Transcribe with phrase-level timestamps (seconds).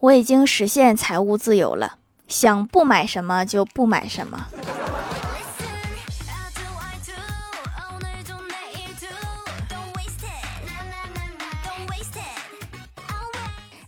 [0.00, 1.96] 我已经实现财务自由了，
[2.26, 4.46] 想不买什么就不买什么。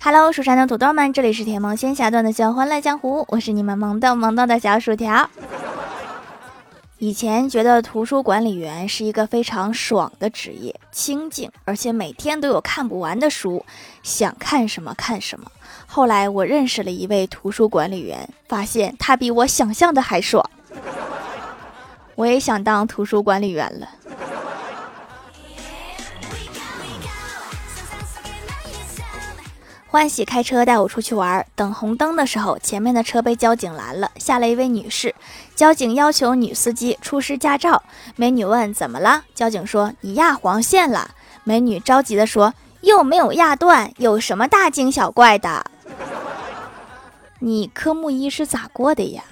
[0.04, 5.30] Hello，蜀山的土豆们，这里是甜萌仙侠段的叫欢乐江湖，我是你们萌豆萌豆的小薯条。
[7.02, 13.66] 以前觉得图书管理员是一个非常爽的职业，清静，而且每天都有看不完的书，
[14.04, 15.50] 想看什么看什么。
[15.84, 20.48] 后来我认识了一位图书管理员，发现他比我想象的还爽。
[22.14, 23.88] 我也想当图书管理员了。
[29.92, 35.14] 欢喜开车带我出去玩，等红灯的时候，前面的车被交警拦了，下来一位女士。
[35.54, 37.82] 交警要求女司机出示驾照。
[38.16, 39.24] 美女问怎么了？
[39.34, 41.10] 交警说你压黄线了。
[41.44, 45.66] 美女着急的说又没有压断，有什么大惊小怪的？
[47.40, 49.22] 你科目一是咋过的呀？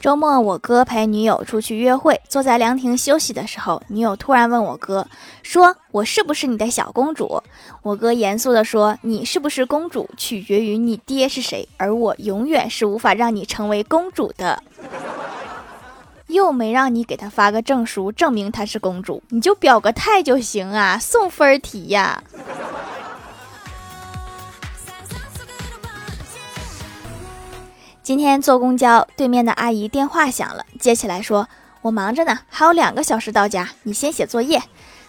[0.00, 5.06] 周末，我哥陪女友出去约会，坐在凉亭休息的时候，女友突然问我哥
[5.44, 7.42] ：“说我是不是你的小公主？”
[7.82, 14.62] 我哥严肃地说：“你是不是公主，取决于你爹是谁，而我永远是无法让你成为公主的。”
[16.28, 22.22] 又没让你给他发个证书证明她是公主，你就表个态就行啊，送分题呀。
[28.02, 31.46] 今天坐公交，对面的阿姨电话响了，接起来说
[31.82, 34.62] ：“我忙着呢，还有两个小时到家，你先写作业。”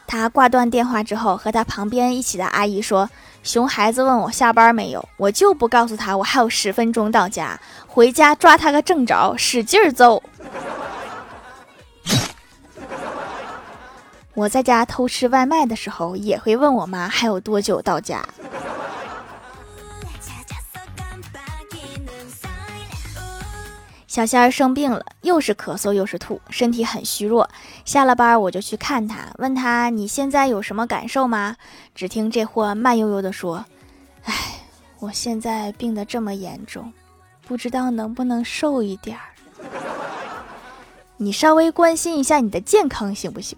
[0.05, 3.09] 她挂断电话之后，和她旁边一起的阿姨说
[3.43, 10.21] ：“熊孩子问我下班没有，我就不告诉他我还有十分钟到家，回家抓他个正着，使劲揍。”
[14.35, 18.25] 我在家偷吃外卖的时候，也会问我妈还有多久到家。
[24.11, 27.49] 小仙儿生病了，又是咳嗽又是吐，身体很虚弱。
[27.85, 31.55] 下了班我就去看他，问他你现在有什么感受吗？
[31.95, 33.63] 只听这货慢悠悠地说
[34.27, 34.33] ：“哎，
[34.99, 36.91] 我现在病得这么严重，
[37.47, 39.31] 不知道能不能瘦一点儿。
[41.15, 43.57] 你稍微关心一下你的健康行不行？”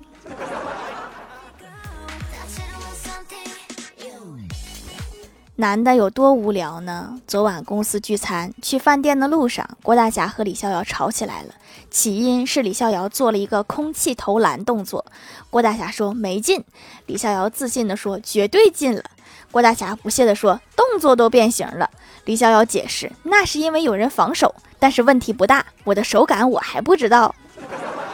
[5.58, 7.20] 男的有多无聊呢？
[7.28, 11.54] 昨晚公司聚餐，去饭店的路上，郭大侠和李逍遥吵起来了。
[11.92, 15.06] 起因是李逍遥做了一个空气投篮动作，
[15.52, 16.64] 郭大侠说没进，
[17.06, 19.04] 李逍遥自信的说绝对进了。
[19.52, 21.88] 郭大侠不屑的说动作都变形了。
[22.26, 27.36] 李逍遥解释那是因为有人防守，但是问题不大，我的手感我还不知道。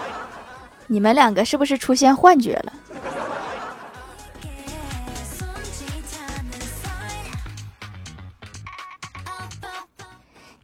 [0.88, 2.74] 你们两个是不是出现幻觉了？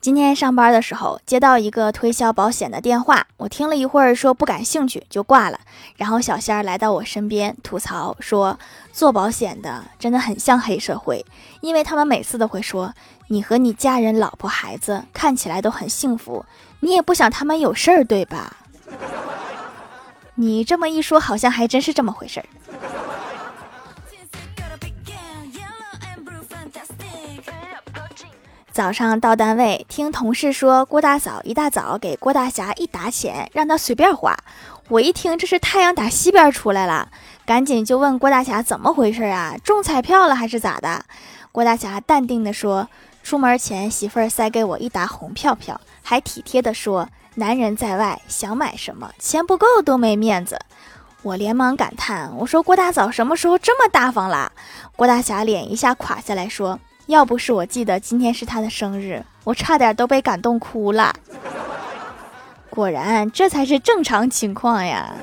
[0.05, 5.59] 今天上班的时候接到一个推销保险的电话，我听了一会儿说不感兴趣就挂了。
[5.95, 8.59] 然后小仙儿来到我身边吐槽说，
[8.93, 11.25] 做保险的真的很像黑社会，
[11.59, 12.93] 因为他们每次都会说
[13.29, 16.45] 你和你家人、老婆、孩子看起来都很幸福，
[16.81, 18.57] 你也不想他们有事儿对吧？
[20.35, 22.45] 你这么一说，好像还真是这么回事儿。
[28.75, 34.37] 早上到单位，听同事说郭大嫂一大早给郭大侠一沓钱，让他随便花。
[34.89, 37.07] 我一听这是太阳打西边出来了，
[37.45, 39.55] 赶紧就问郭大侠怎么回事啊？
[39.63, 41.05] 中彩票了还是咋的？
[41.53, 42.89] 郭大侠淡定的说
[43.23, 50.59] ：“出门前媳妇儿塞给我一沓红票票，还体贴的说，男人在外想买什么，钱不够都没面子。”
[51.23, 54.51] 我连忙感叹：“我说郭大嫂什么时候这么大方了？”
[54.97, 56.77] 郭大侠脸一下垮下来说。
[57.07, 61.13] 要不是我记得今天是他的生日，我差点都被感动哭了。
[62.69, 65.13] 果然，这才是正常情况呀。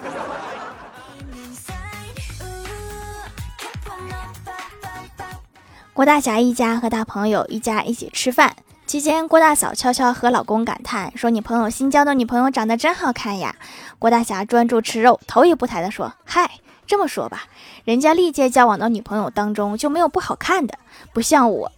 [5.92, 13.57] 郭大侠一家和他朋友一家一起吃饭期间，郭大嫂悄悄和老公感叹说：“你朋友新交的女朋友长得真好看呀。”
[13.98, 16.51] 郭大侠专注吃肉，头也不抬的说：“嗨。”
[16.92, 17.44] 这么说吧，
[17.86, 20.78] 人家历届交往的女朋友当中就没有不好看的，
[21.15, 21.72] 不像我。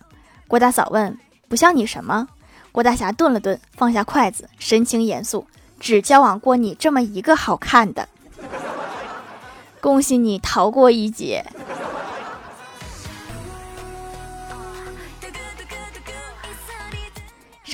[0.49, 1.17] 郭大嫂问
[1.47, 2.27] ：“不像你什么？”
[2.73, 5.47] 郭大侠顿了顿，放下筷子，神情严肃
[5.79, 8.09] ：“只交往过你这么一个好看的。
[9.81, 11.47] 恭喜你逃过一劫。”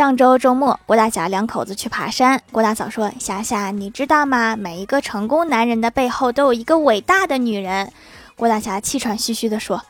[0.00, 2.40] 上周周末，郭大侠两口子去爬山。
[2.50, 4.56] 郭大嫂说：“霞霞，你知道吗？
[4.56, 7.92] 每一个成功男人的背后都有一个伟大的女人。”
[8.34, 9.82] 郭大侠气喘吁吁地说：“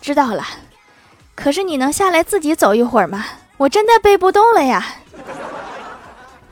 [0.00, 0.42] 知道了，
[1.34, 3.26] 可是你能下来自己走一会儿吗？
[3.58, 4.82] 我真的背不动了呀！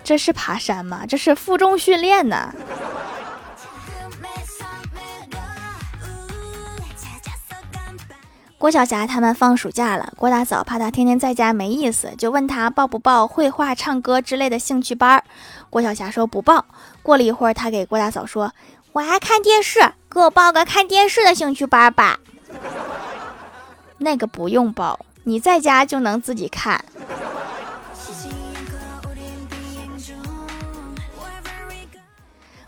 [0.04, 1.06] 这是爬山吗？
[1.08, 2.52] 这是负重训练呢。”
[8.66, 15.22] 郭晓霞他们放暑假了，郭大嫂怕他天天在家没意思，就问他报不报绘画、唱歌之类的兴趣班。
[15.70, 16.64] 郭晓霞说不报。
[17.00, 18.52] 过了一会儿，他给郭大嫂说
[18.90, 22.18] ：“我爱看电视，给我报个看电视的兴趣班吧。
[23.98, 26.84] ”那个不用报，你在家就能自己看。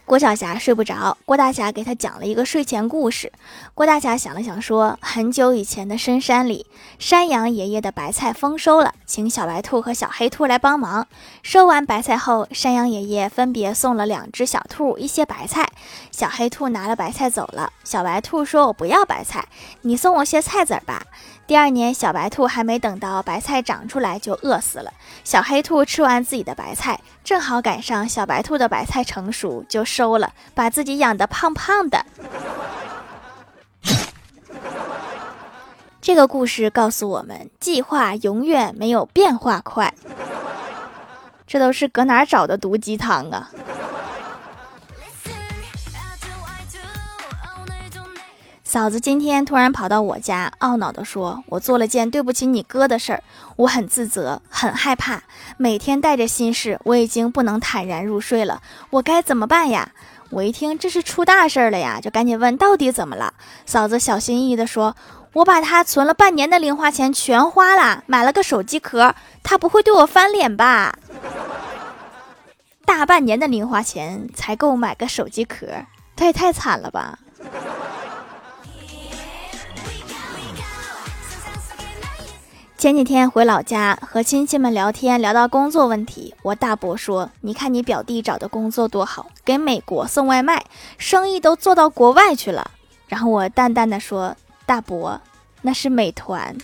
[0.09, 3.31] 郭晓霞睡不着，郭大侠给她讲了一个睡前故事。
[3.75, 6.65] 郭大侠想了想，说：“很久以前的深山里，
[6.99, 11.07] 山羊爷爷的白菜丰收了，请小白兔和小黑兔来帮忙。
[11.43, 15.69] 收完白菜后，山羊爷爷分别送了两只小兔一些白菜。
[16.11, 19.47] 小黑兔拿了白菜走了，小白兔说：‘我不要白菜，
[19.83, 21.03] 你送我些菜籽儿吧。’
[21.49, 24.93] 第二年，小白兔还没等到白菜长出来，就饿死了。
[25.25, 32.05] 小黑兔吃完自己的白菜，正好赶上小白兔的白菜成熟，就收了，把自己养得胖胖的。
[36.03, 39.95] 这个故事告诉我们，计划永远没有变化快。
[41.47, 43.51] 这都是搁哪儿找的毒鸡汤啊？
[48.69, 53.23] 嫂子今天突然跑到我家，懊恼地说：“我做了件对不起你哥的事儿，
[53.57, 55.23] 我很自责，很害怕，
[55.57, 58.61] 每天带着心事，我已经不能坦然入睡了，
[58.91, 59.93] 我该怎么办呀？”
[60.29, 63.33] 我一听这是出大事儿了呀，就赶紧问到底怎么了。
[63.65, 64.95] 嫂子小心翼翼地说
[65.33, 70.95] ：“我把他存了半年的零花钱全花了，买了个手机壳，他不会对我翻脸吧？
[72.85, 75.69] 大半年的零花钱才够买个手机壳，
[76.15, 77.19] 他也太惨了吧！”
[82.79, 90.65] 前几天回老家和亲戚们聊天，聊到工作问题，我大伯说：“你看你表弟找的工作多好，给美国送外卖，
[90.97, 92.71] 生意都做到国外去了。”
[93.09, 95.21] 然后我淡淡的说：“大伯，
[95.63, 96.57] 那是美团，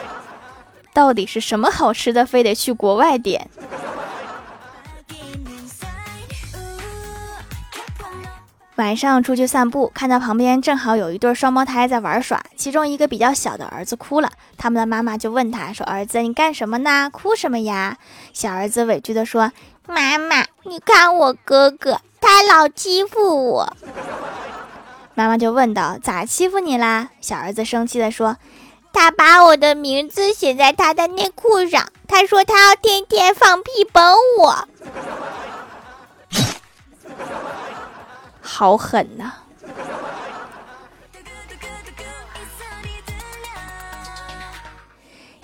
[0.94, 3.50] 到底是什么好吃的，非得去国外点？”
[8.78, 17.10] 晚上出去散步，看到旁边正好有一对双胞胎在玩耍，其中一个比较小的儿子哭了，他们的妈妈就问他说：“儿子，你干什么呢？
[17.12, 17.98] 哭什么呀？”
[18.32, 19.50] 小儿子委屈的说
[19.84, 23.76] ：“妈妈，你看我哥哥，他老欺负我。”
[25.16, 28.36] 妈妈就问道：“咋欺负你啦？”小儿子生气的说
[28.94, 34.68] ：“他把我的名字写在他的内裤上，他说他要天天放屁崩我。”
[38.58, 39.47] 好狠呐！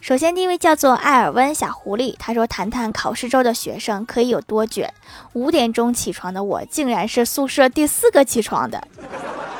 [0.00, 4.92] 首先，第一位叫做艾尔温小狐狸，他说：“谈谈考试周的学生可以有多卷？
[5.34, 8.82] 五点钟起床的我，竟然是宿舍第四个起床的。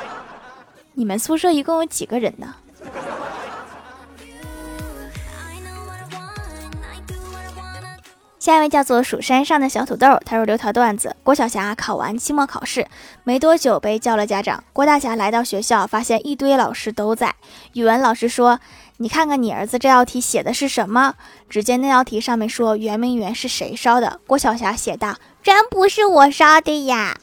[0.95, 2.55] 你们宿舍一共有几个人呢？”
[8.39, 12.87] 下一位叫做蜀山上的小土豆，他说：“留条段子，郭晓霞考完期末考试
[13.23, 14.63] 没多久被叫了家长。
[14.73, 17.35] 郭大侠来到学校，发现一堆老师都在。
[17.73, 18.59] 语文老师说。”
[19.01, 21.15] 你看看你儿子这道题写的是什么？
[21.49, 24.19] 只见那道题上面说圆明园是谁烧的？
[24.27, 27.17] 郭晓霞写道：“真不是我烧的呀。”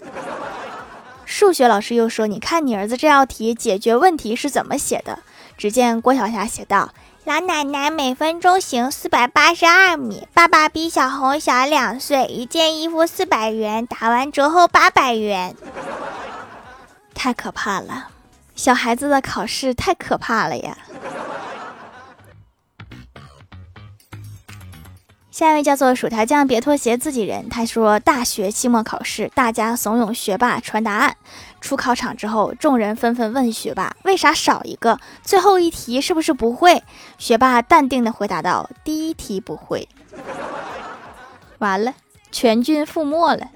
[1.25, 5.20] 数学老师又说：“你看你儿子这道题解决问题是怎么写的？”
[5.56, 6.90] 只见郭晓霞写道
[7.25, 15.54] ：“老奶奶每分钟行四百八十二米，爸爸比小红小两岁，一件衣服四百元，打完折后八百元。
[17.14, 18.08] ”太可怕了，
[18.56, 20.76] 小孩子的考试太可怕了呀！
[25.38, 27.49] 下一位叫做薯条酱，别拖鞋，自己人。
[27.49, 31.16] 他说，大学期末考试，大家怂恿学霸传答案。
[31.61, 34.99] 出考场之后，众人纷纷问学霸，为啥少一个？
[35.23, 36.83] 最后一题是不是不会？
[37.18, 39.88] 学霸淡定的回答道：第一题不会。
[41.59, 41.95] 完了，
[42.33, 43.47] 全军覆没了。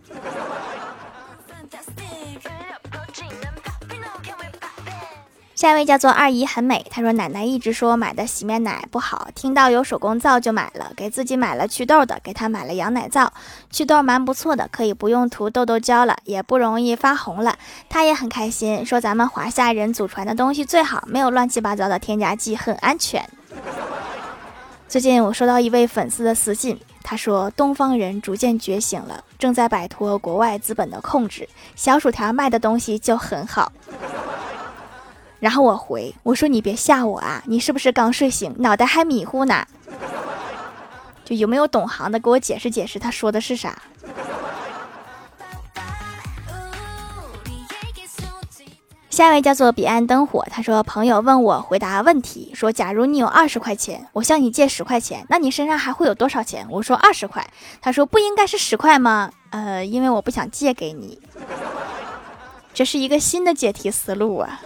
[5.62, 13.32] 下一位叫做二姨很美，她说奶奶一直说买的洗面奶不好，听到有手工皂就买了，给自己买了祛痘的，给她买了羊奶皂，
[13.70, 17.56] 祛痘蛮不错的，可以不用涂痘痘胶了，也不容易发红了，
[17.88, 23.24] 她也很开心，说咱们华夏人祖传的东西最好，没有乱七八糟的添加剂，很安全。
[24.88, 33.70] 最近我收到一位粉丝的私信，他说东方人逐渐觉醒了，正在摆脱国外资本的控制，小薯条卖的东西就很好。
[35.42, 39.66] 然后我回我说：“你别吓我啊，你是不是刚睡醒，脑袋还迷糊呢？
[41.24, 43.76] 就有没有懂行的给我解释解释，他说的是啥？”
[49.10, 57.44] 下一位叫做彼岸灯火，他说：“朋友问我回答问题，说假如你有二十块钱，我向你借十块钱，那你身上还会有多少钱？”我说：“二十块。”
[57.82, 61.20] 他说：“不应该是十块吗？”呃，因为我不想借给你，
[62.72, 64.62] 这是一个新的解题思路啊。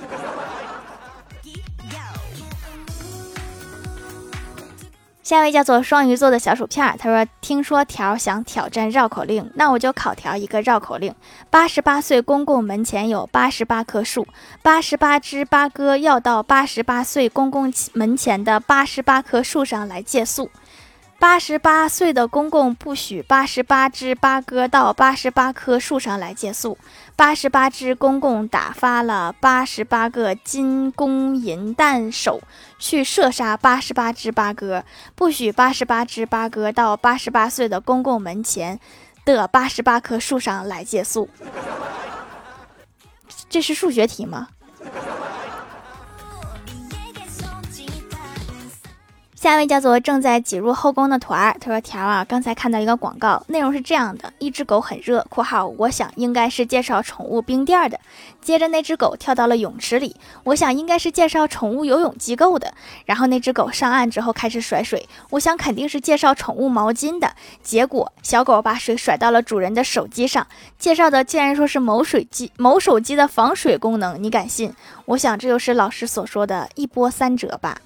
[5.26, 11.12] 下一位叫做双鱼座的小薯片儿，他说：“听说条想挑战绕口令，那我就考条一个绕口令。
[11.50, 14.24] 八十八岁公公门前有八十八棵树，
[14.62, 20.48] 八十八只八哥要到八十八岁公公门前的八十八棵树上来借宿。”
[21.18, 26.76] 八十八岁的公公不许八十八只八哥到八十八棵树上来借宿。
[27.16, 32.40] 八十八只公公打发了八十八个金弓银弹手
[32.78, 38.78] 去射杀八十八只八哥，不许八十八只八哥到八十八岁的公公门前
[39.24, 41.28] 的八十八棵树上来借宿。
[43.48, 44.48] 这是数学题吗？
[49.46, 57.96] 下一位叫做正在挤入后宫的团儿，他说：“条啊，刚才看到一个广告，内容是这样的：一只狗很热（括号我想应该是介绍宠物冰店的），
[58.42, 62.74] 接着那只狗跳到了泳池里，我想应该是介绍宠物游泳机构的。
[63.04, 67.32] 然后那只狗上岸之后开始甩水，我想肯定是介绍宠物毛巾的。
[67.62, 70.44] 结果小狗把水甩到了主人的手机上，
[70.76, 74.74] 介绍的竟然说是某水机某手机的防水功能，你敢信？
[75.04, 77.80] 我想这就是老师所说的一波三折吧。”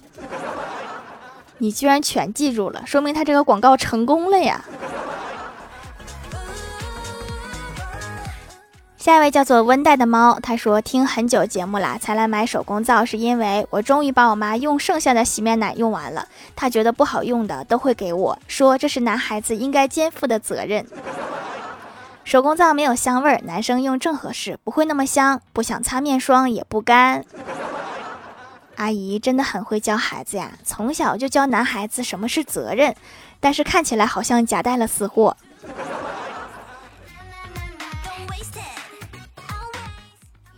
[1.61, 4.65] 你居然全记住了，说明他这个广告成功了呀！
[8.97, 20.83] 下一位叫做温带的猫，他说听很久节目啦，才来买手工皂，是因为我终于把我妈用剩下的洗面奶用完了，她觉得不好用的都会给我说，这是男孩子应该肩负的责任。
[22.25, 27.23] 手工皂没有香味儿，男生用正合适，不会那么香，不想擦面霜也不干。
[28.81, 32.95] 阿姨真的很会教孩子呀，从小就教男孩子什么是责任，
[33.39, 35.37] 但是看起来好像夹带了私货。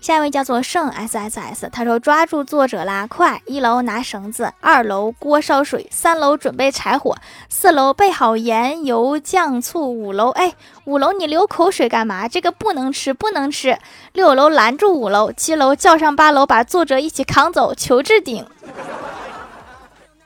[0.03, 3.41] 下一位叫做圣 S S S，他说抓住作者啦，快！
[3.45, 7.15] 一楼拿绳子，二楼锅烧水，三楼准备柴火，
[7.47, 12.27] 四楼备好盐油酱醋，五楼哎，五楼你流口水干嘛？
[12.27, 13.79] 这个不能吃，不能吃！
[14.11, 18.45] 六楼拦住五楼，七楼叫上八楼，把作者一起扛走，求置顶。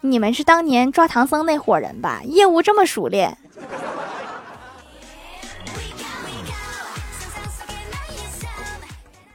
[0.01, 2.21] 你们是当年抓唐僧那伙人吧？
[2.23, 3.37] 业务这么熟练。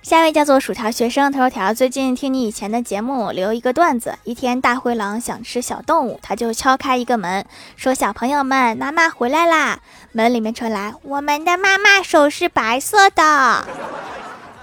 [0.03, 4.19] 下一位叫做薯条学生，他说：“条最近听你以前的节目，留一个段子。
[4.25, 9.79] 一天，大灰狼想吃小动物，他就敲开一个门，说：‘小朋友们，妈妈回来啦！’
[10.11, 13.65] 门里面传来：‘我们的妈妈手是白色的。’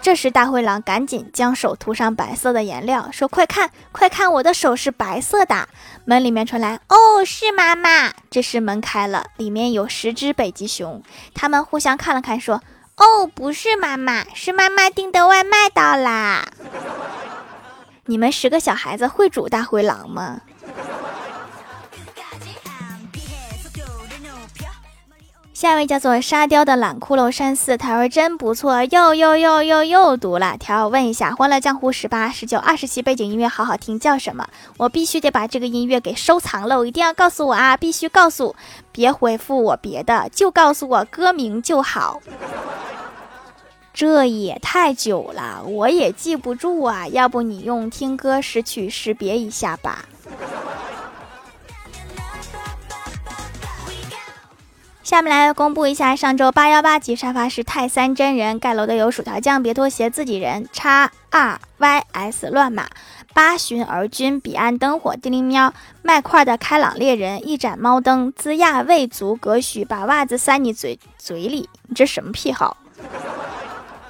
[0.04, 5.70] 这时，大灰狼赶紧将手涂上白色的颜料，说：‘快看，快看，我的手是白色的。’
[6.04, 11.02] 门里面传来：‘哦，是妈妈。’这时门开了，里面有十只北极熊，
[11.34, 12.62] 他们互相看了看，说。”
[13.00, 16.46] 哦，不是妈妈，是妈妈订的外卖到啦。
[18.06, 20.42] 你们十个小孩子会煮大灰狼吗？
[25.54, 30.56] 下一位叫做沙雕的懒骷髅山寺，他说真不错，又又又又又读了。
[30.58, 34.48] 条问一下，《欢乐江湖》十八、十九、二十期背景音乐好好听，叫什么？
[34.78, 37.76] 我必须得把这个音乐给收藏了，我一定要告诉我啊！
[37.76, 38.56] 必须告诉，
[38.94, 42.22] 别回复我别的，就告诉我歌名就好。
[44.00, 47.06] 这也太久了，我也记不住啊！
[47.10, 50.06] 要不你用听歌识曲识别一下吧。
[55.04, 62.88] 下面来公布一下上周八幺八级沙发是泰三真人盖楼的有薯条酱、别拖鞋、自己人、叉 R Y S 乱码、
[63.34, 72.78] 八旬儿君、彼岸灯火、叮铃喵、麦块的开朗猎人、一盏猫灯、龇亚未足、格许把袜子塞你嘴嘴里，你这什么癖好？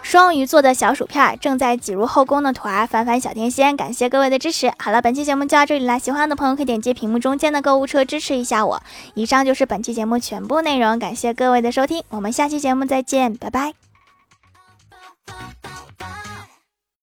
[0.10, 4.74] 双鱼座的小薯片正在挤入后宫的土儿，凡凡小天仙，感谢各位的支持。
[4.80, 8.82] 好了，本期节目就到这里了，喜欢的朋友可以点击屏幕中间的购物车支持一下我。
[9.14, 13.76] 以上就是本期节目全部内容，感谢各位的收听，我们下期节目再见，拜拜。